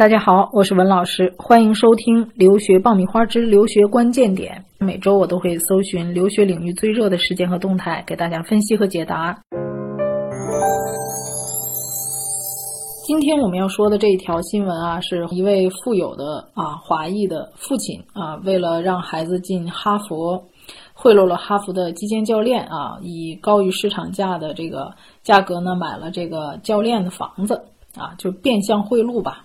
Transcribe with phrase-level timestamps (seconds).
[0.00, 4.64] 大家好，我是文老师，欢迎收听《留学爆米花之留学关键点》。
[4.82, 9.38] 每周我都会搜寻留学领域最热的事件和动态，给大家分析和解答。
[13.04, 20.42] 今天我们要说的这一条新闻啊，是一位富有的啊华裔的父亲啊，为了让孩子进哈佛，
[20.94, 27.60] 贿赂了哈佛的击剑教练啊，以高于市场价的这个价格呢，买了这个教练的房子
[27.98, 29.44] 啊，就变相贿赂吧。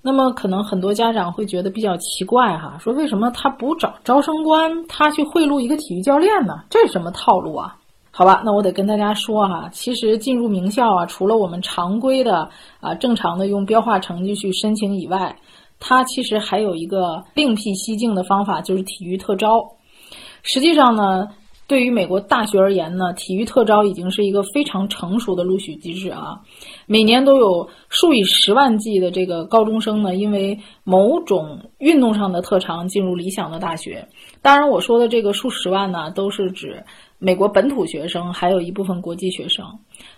[0.00, 6.62] 那么可能很多家长会觉得比较奇怪哈，说为什么他不找招生官，他去贿赂一个体育教练呢？
[6.70, 7.76] 这是什么套路啊？
[8.10, 12.48] 好吧，那我得跟大家说哈，其实进入名校啊，除了我们常规的
[12.80, 15.36] 啊正常的用标化成绩去申请以外，
[15.80, 19.68] 它其实还有一个另辟蹊径的方法，就是体育特招。
[20.42, 21.28] 实际上呢。
[21.68, 26.40] 对于美国大学而言呢，体育特招已经是一个非常成熟的录取机制啊。
[26.86, 34.08] 每年都有数以十万计的这个高中生呢，因为某种运动上的特长进入理想的大学。
[34.40, 36.82] 当然，我说的这个数十万呢，都是指
[37.18, 39.64] 美国本土学生，还有一部分国际学生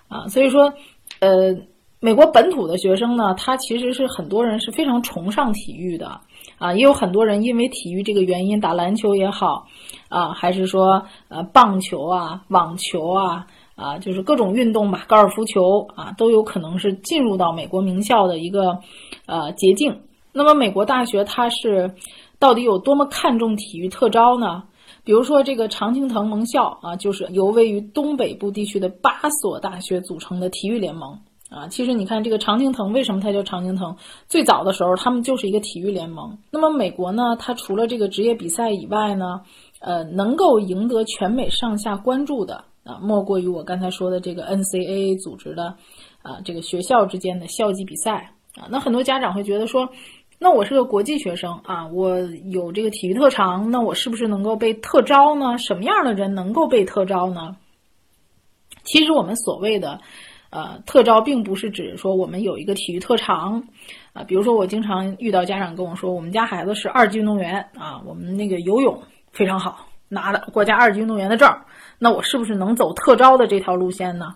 [0.09, 0.29] 啊。
[0.29, 0.73] 所以说，
[1.19, 1.55] 呃。
[2.03, 6.19] 美国本土的学生呢，他其实是很多人是非常崇尚体育的，
[6.57, 9.67] 啊，也有很多人因为体育这个原因打篮球也好，
[10.09, 18.79] 啊，还是说呃棒球啊、网球啊，啊，就是各种运动吧，高尔夫球啊，都有可能是进入到美国名校的一个
[19.27, 19.95] 呃捷径。
[20.33, 21.93] 那么美国大学它是
[22.39, 24.63] 到底有多么看重体育特招呢？
[25.05, 31.19] 比如说这个常青藤盟校啊，就是由位于东北部地区的八所大学组成的体育联盟。
[31.51, 33.97] 啊，其实你看这个常青藤，为什么它叫常青藤？
[34.29, 36.39] 最早的时候，他们就是一个体育联盟。
[36.53, 39.41] 那么美国呢，它除了这个职业比赛以外呢，
[39.81, 45.75] 呃，能够赢得全美上下关注的啊，莫过于我刚才说的这个 NCAA 组织的
[46.23, 48.69] 啊，这个学校之间的校际比赛啊。
[48.71, 49.89] 那很多家长会觉得说，
[50.39, 52.21] 那我是个国际学生啊，我
[52.53, 55.59] 有这个体育特长，那我是不是能够被特招呢？
[55.59, 57.57] 什么样的人能够被特招呢？
[58.85, 60.01] 其实我们所谓的。
[60.51, 63.63] 呃，特招并不是指说我们有一个体育特长，
[64.13, 69.01] 啊，比如说我经常遇到家长跟我说，我们家孩子是二级运动员啊，我们那个游泳
[69.31, 71.49] 非常好，拿了国家二级运动员的证，
[72.01, 74.35] 那我是不是能走特招的这条路线呢？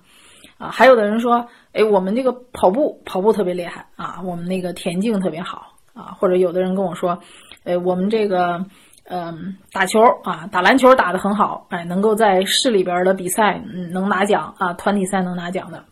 [0.57, 7.19] 啊，还有的人说，哎，我们这个跑步跑步特别厉害啊，我们那个田径特别好啊，或者有的人跟我说，
[7.65, 8.65] 哎，我们这个
[9.09, 15.85] 嗯打球啊，打篮球打得很好，哎，能够在市里边的比赛嗯能拿奖啊，团体赛能拿奖的。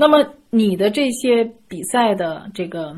[0.00, 2.96] 那么你的这些比赛的这个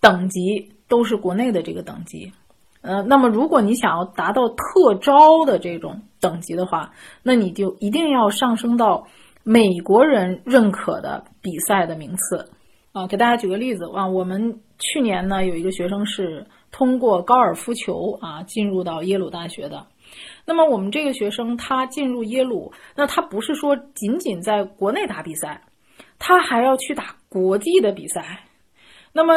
[0.00, 2.32] 等级都是国内的这个等级，
[2.80, 6.90] 呃，那么如果你想要达到特招的这种等级的话，
[7.22, 9.06] 那你就一定要上升到
[9.42, 12.48] 美国人认可的比赛的名次
[12.92, 13.06] 啊。
[13.06, 19.86] 给大家举个例子啊，我们去年呢有一个学生是通过高尔夫球啊进入到耶鲁大学的，
[20.46, 25.60] 那么我们这个学生他进入耶鲁，那他不是说仅仅在国内打比赛。
[26.30, 28.44] 他还要去打国际的比赛，
[29.12, 29.34] 那么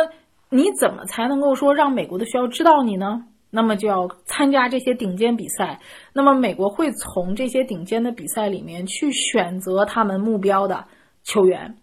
[0.50, 3.26] 你怎么才能够说让美国的学校知道你呢？
[3.50, 5.80] 那么就要参加这些顶尖比赛。
[6.14, 10.86] 那么美国会从这些顶尖的比赛里面去选择他们目标的
[11.24, 11.76] 球员，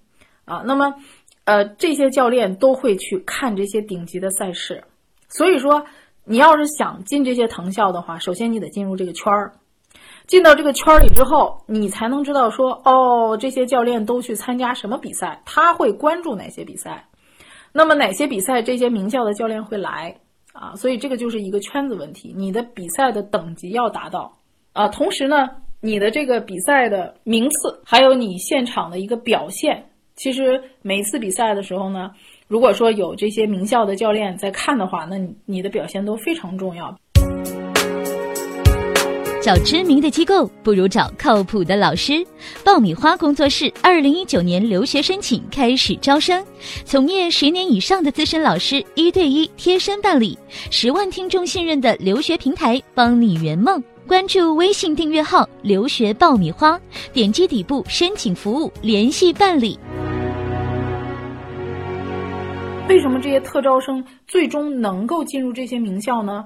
[0.44, 0.94] 啊，那么
[1.42, 4.84] 呃这些教练都会去看这些顶级的赛事。
[5.28, 5.84] 所以说，
[6.24, 9.54] 你要是想进这些藤校的话，首先你得进入这个圈儿。
[10.30, 17.04] 进到这个圈儿里之后，你才能知道说，哦，这些教练都去参加什么比赛，他会关注哪些比赛，
[17.72, 20.14] 那么哪些比赛这些名校的教练会来
[20.52, 20.72] 啊？
[20.76, 24.32] 所以这个就是一个圈子问题，你的比赛的等级要达到
[24.72, 25.48] 啊，同时呢，
[25.80, 32.12] 你的这个比赛的名次，还有你现场的一个表现，其实每次比赛的时候呢，
[32.46, 36.96] 如果说有这些名校的教练在看的话，那你的表现都非常重要。
[39.42, 42.22] 找知名的机构不如找靠谱的老师。
[42.62, 46.44] 爆米花工作室二零一九年留学申请开始招生，
[46.84, 50.38] 从业十年以上的资深老师一对一贴身办理，
[50.70, 53.82] 十万听众信任的留学平台，帮你圆梦。
[54.06, 56.78] 关注微信订阅号“留学爆米花”，
[57.10, 59.78] 点击底部申请服务联系办理。
[62.90, 66.44] 为什么这些特招生最终能够进入这些名校呢？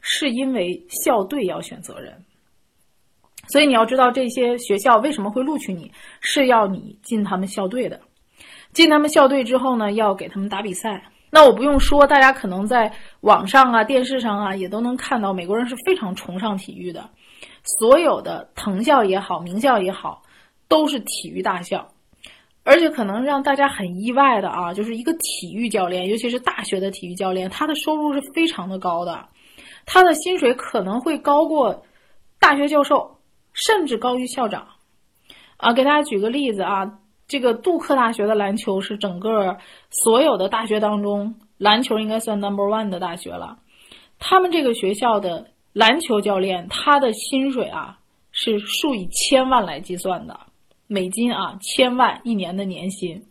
[0.00, 2.12] 是因为校队要选择人。
[3.48, 5.90] 所以你要知道这些学校为什么会录取你，
[6.20, 8.00] 是要你进他们校队的。
[8.72, 11.02] 进他们校队之后呢，要给他们打比赛。
[11.30, 17.08] 那我不用说，大家可能在网上啊、电视上啊，也都能看到，美国人是非常崇尚体育的。
[17.80, 20.22] 所有的藤校也好，名校也好，
[20.68, 21.86] 都是体育大校。
[22.64, 29.24] 而且可能让大家很意外的啊，就是一个体育教练，尤其是大学的体育教练，他的收入是非常的高的，
[29.84, 31.84] 他的薪水可能会高过
[32.40, 33.15] 大学教授，
[33.56, 34.68] 甚至高于校长。
[35.56, 39.56] 啊，给大家举个例子啊，这个杜克大学的篮球是整个
[39.90, 43.58] 所有的大学当中篮球应该算 number one 的大学了，
[44.18, 47.98] 他们这个学校的篮球教练，他的薪水啊
[48.30, 50.38] 是数以千万来计算的。
[50.88, 53.24] 美金啊，千万一年的年薪，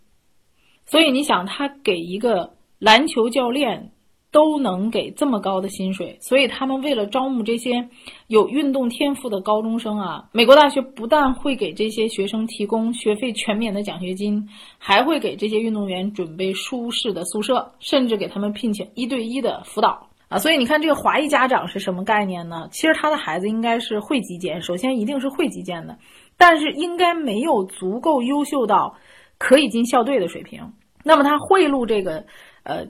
[0.85, 3.91] 所以你想，他给一个篮球教练
[4.35, 7.87] 都能给这么高的薪水，所以他们为了招募这些
[8.27, 14.45] 有运动天赋的高中生啊，美国大学不但会给这些学生提供学费全免的奖学金，
[14.77, 20.37] 还会给这些运动员准备舒适的宿舍，甚至给他们聘请一对一的辅导啊。
[20.37, 22.67] 所以你看，这个华裔家长是什么概念呢？
[22.73, 25.97] 其实他的孩子应该是会击剑，首先一定是会击剑的。
[26.35, 28.97] 但是应该没有足够优秀到
[29.37, 30.73] 可以进校队的水平。
[31.05, 32.25] 那么他贿赂这个
[32.63, 32.85] 呃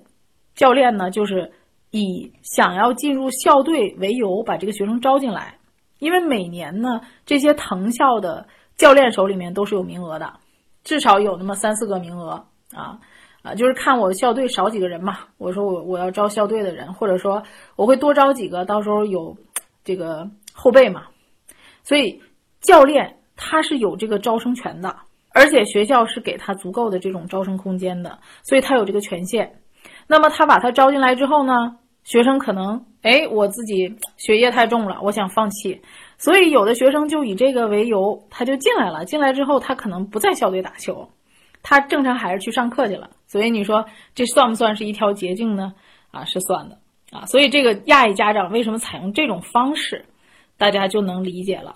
[0.56, 1.52] 教练呢，就是
[1.92, 5.58] 以想要进入校队为由把这个学生招进来。
[6.00, 10.34] 因为每年呢，这些藤校的教练手里面都是有名额的，
[10.84, 12.44] 至少有那么三四个名额
[12.74, 13.00] 啊
[13.44, 15.20] 啊，就是看我校队少几个人嘛。
[15.38, 17.44] 我说我我要招校队的人，或者说
[17.76, 19.38] 我会多招几个，到时候有
[19.84, 21.04] 这个后备嘛。
[21.84, 22.22] 所以
[22.62, 23.18] 教练。
[23.38, 24.96] 他是有这个招生权的，
[25.34, 29.60] 而且学校是给他足够的这种招生空间的，所以他有这个权限。
[30.08, 35.82] 那么他把他招进来之后呢，学生可能哎，我自己学业太重了，我想放弃，
[36.18, 39.06] 所以有的学生就以这个为由，他就进来了。
[39.06, 41.08] 进来之后，他可能不在校队打球，
[41.62, 43.10] 他正常还是去上课去了。
[43.28, 45.74] 所以你说这算不算是一条捷径呢？
[46.12, 46.78] 啊，是算的
[47.12, 47.26] 啊。
[47.26, 50.06] 所以这个亚裔家长为什么采用这种方式，
[50.58, 51.76] 大家就能理解了。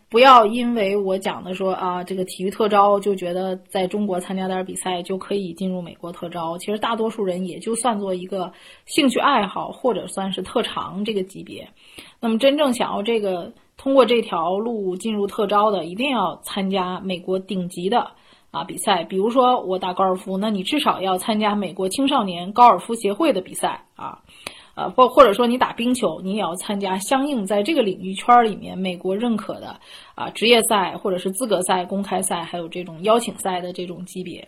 [0.11, 6.57] 不要因为我讲的说啊，这个体育特招就觉得在中国参加点比赛就可以进入美国特招。
[6.57, 8.51] 其实大多数人也就算作一个
[8.85, 11.65] 兴趣爱好或者算是特长这个级别。
[12.19, 18.11] 那么真正想要这个通过这条路进入特招的，一定要参加美国顶级的
[18.51, 19.05] 啊比赛。
[19.05, 24.19] 比如说我打高尔夫，那你至少要参加美国青少年高尔夫协会的比赛啊。
[24.73, 29.77] 啊，或或者说你打冰球，你也要参加相应在这个领域圈里面美国认可的
[30.15, 34.47] 啊职业赛或者是资格赛、公开赛，还有这种邀请赛的这种级别，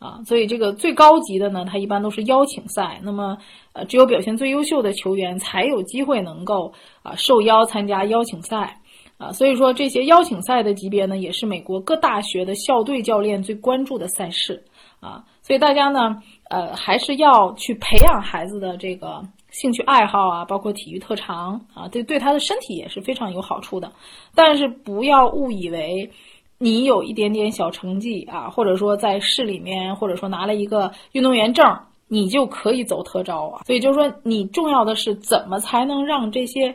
[0.00, 3.00] 啊，所以这个最高级的呢，它一般都是邀请赛。
[3.04, 3.38] 那么，
[3.72, 6.72] 呃，只有表现最优秀的球员才有机会能够
[7.04, 8.80] 啊受邀参加邀请赛，
[9.16, 14.60] 啊，所以说这些邀请赛的级别呢，也是美国各大学的校队教练最关注的赛事，
[14.98, 16.20] 啊，所以大家呢，
[16.50, 19.22] 呃，还是要去培养孩子的这个。
[19.52, 23.92] 兴趣爱好啊，包括体育特长啊，对对他的身体也是非常有好处的。
[24.34, 26.10] 但是不要误以为
[26.58, 31.78] 你有一点点小成绩啊，或者说在市里面，或者说拿了一个运动员证，
[32.08, 33.62] 你就可以走特招啊。
[33.66, 36.74] 所以就是说，你重要的是怎么才能让这些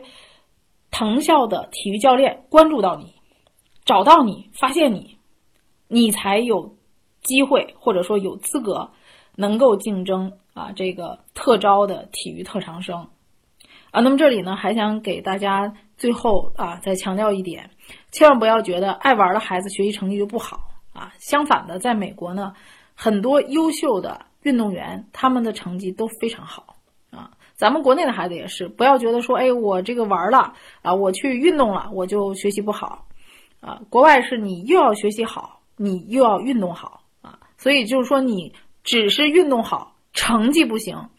[0.90, 3.12] 藤校的体育教练关注到你，
[3.84, 5.16] 找到你，发现你，
[5.88, 6.76] 你才有
[7.22, 8.88] 机会或者说有资格
[9.38, 10.34] 能够竞争。
[10.58, 13.10] 啊，这个特招的体育特长生，
[13.92, 17.70] 啊，那么这里呢，还想给大家最后啊再强调一点，
[18.10, 20.58] 千万不要觉得爱玩的孩子学习成绩就不好
[20.92, 21.14] 啊。
[21.20, 22.54] 相反的，在美国呢，
[22.96, 26.74] 很多优秀的运动员他们的成绩都非常好
[27.12, 27.30] 啊。
[27.54, 33.06] 咱们国内的孩子也是，不要觉得说，哎，我这个玩了啊，我去运动了，我就学习不好
[33.60, 33.80] 啊。
[33.90, 39.96] 国外是你又要学习好，你又要运动好啊，所以就是说你只是运动好。
[40.14, 41.10] 成绩不行，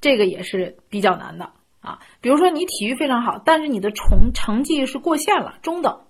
[0.00, 1.98] 这个也是比较难的啊。
[2.22, 6.00] 比如说你体育非常好，但是你的成成绩是过线了，中等，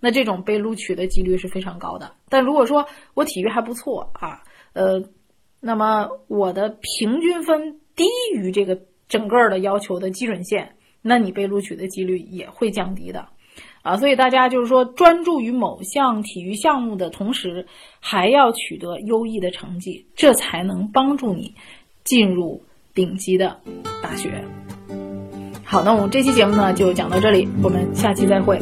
[0.00, 2.14] 那这种被录取的几率是非常高的。
[2.30, 4.42] 但如果说我体育还不错啊，
[4.72, 5.02] 呃，
[5.60, 13.28] 那么我的平均分低于这个整个的要求的基准线，那你被录取的几率也会降低的
[13.82, 13.96] 啊。
[13.96, 17.66] 所以大家就是说，专注于某项体育项目的同时，
[18.00, 21.54] 还要取得优异的成绩，这才能帮助你。
[22.04, 22.60] 进入
[22.94, 23.60] 顶级的
[24.02, 24.42] 大学。
[25.62, 28.58] 好，那我们这期节目呢就讲到这里，我们下期再会。